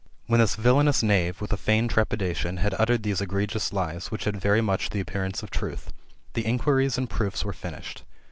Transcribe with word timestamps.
When 0.25 0.39
this 0.39 0.55
villanous 0.55 1.03
knave, 1.03 1.39
with 1.41 1.53
a 1.53 1.57
feigned 1.57 1.91
trepidation, 1.91 2.57
had 2.57 2.73
uttered 2.79 3.03
these 3.03 3.21
egregious 3.21 3.71
lies, 3.71 4.09
which 4.09 4.23
had 4.23 4.35
very 4.41 4.59
much 4.59 4.89
the 4.89 4.99
appearance 4.99 5.43
of 5.43 5.51
truth, 5.51 5.93
the 6.33 6.41
inquiries 6.43 6.97
and 6.97 7.07
proofs 7.07 7.45
were 7.45 7.53
finished. 7.53 8.01